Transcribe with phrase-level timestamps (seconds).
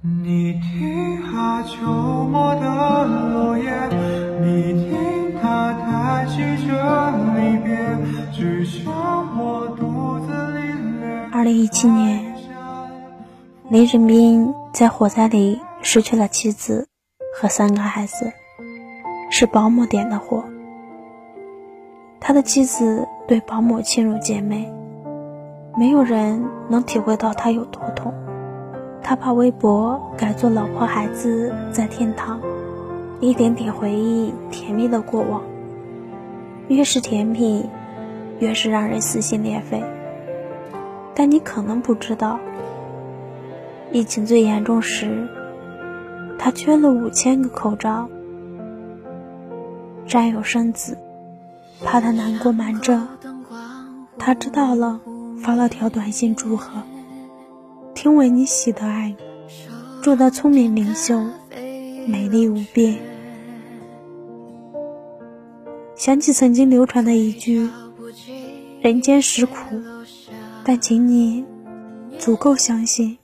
[0.00, 3.68] 你听啊，秋末的落叶，
[4.40, 7.76] 你听它叹息着离别，
[8.32, 11.28] 只剩我独自领略。
[11.32, 12.32] 二零一七年，
[13.70, 16.86] 林振斌在火灾里失去了妻子
[17.34, 18.32] 和三个孩子，
[19.30, 20.44] 是保姆点的火。
[22.20, 24.72] 他的妻子对保姆亲如姐妹，
[25.76, 28.14] 没有人能体会到他有多痛。
[29.08, 32.38] 他把微博改做“老婆孩子在天堂”，
[33.20, 35.40] 一点点回忆甜蜜的过往。
[36.68, 37.64] 越是甜蜜，
[38.38, 39.82] 越是让人撕心裂肺。
[41.14, 42.38] 但你可能不知道，
[43.92, 45.26] 疫情最严重时，
[46.38, 48.06] 他缺了五千个口罩。
[50.06, 50.98] 战友生子，
[51.82, 53.00] 怕他难过瞒着，
[54.18, 55.00] 他知道了，
[55.42, 56.72] 发了条短信祝贺。
[58.00, 59.12] 听闻你喜的爱，
[60.00, 61.20] 祝他聪明灵秀，
[62.06, 62.96] 美丽无边。
[65.96, 67.68] 想起曾经流传的一句
[68.80, 69.82] ：“人间实苦，
[70.62, 71.44] 但请你
[72.20, 73.18] 足够相信。